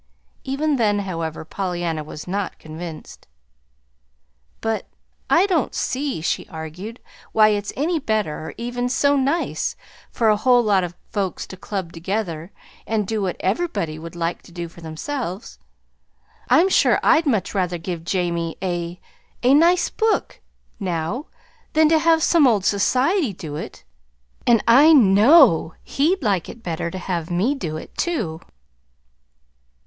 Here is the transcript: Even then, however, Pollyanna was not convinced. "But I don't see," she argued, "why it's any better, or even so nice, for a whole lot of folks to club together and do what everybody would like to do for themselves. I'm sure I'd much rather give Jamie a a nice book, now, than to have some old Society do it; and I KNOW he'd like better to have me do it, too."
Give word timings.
Even 0.43 0.77
then, 0.77 0.97
however, 0.97 1.45
Pollyanna 1.45 2.03
was 2.03 2.27
not 2.27 2.57
convinced. 2.57 3.27
"But 4.59 4.87
I 5.29 5.45
don't 5.45 5.75
see," 5.75 6.21
she 6.21 6.49
argued, 6.49 6.99
"why 7.33 7.49
it's 7.49 7.71
any 7.77 7.99
better, 7.99 8.45
or 8.47 8.53
even 8.57 8.89
so 8.89 9.15
nice, 9.15 9.75
for 10.11 10.27
a 10.29 10.35
whole 10.35 10.63
lot 10.63 10.83
of 10.83 10.95
folks 11.11 11.45
to 11.45 11.55
club 11.55 11.93
together 11.93 12.51
and 12.87 13.05
do 13.05 13.21
what 13.21 13.35
everybody 13.41 13.99
would 13.99 14.15
like 14.15 14.41
to 14.41 14.51
do 14.51 14.67
for 14.67 14.81
themselves. 14.81 15.59
I'm 16.49 16.67
sure 16.67 16.99
I'd 17.03 17.27
much 17.27 17.53
rather 17.53 17.77
give 17.77 18.03
Jamie 18.03 18.57
a 18.59 18.99
a 19.43 19.53
nice 19.53 19.91
book, 19.91 20.41
now, 20.79 21.27
than 21.73 21.87
to 21.89 21.99
have 21.99 22.23
some 22.23 22.47
old 22.47 22.65
Society 22.65 23.33
do 23.33 23.55
it; 23.55 23.83
and 24.47 24.63
I 24.67 24.93
KNOW 24.93 25.75
he'd 25.83 26.23
like 26.23 26.63
better 26.63 26.89
to 26.89 26.97
have 26.97 27.29
me 27.29 27.53
do 27.53 27.77
it, 27.77 27.95
too." 27.95 28.41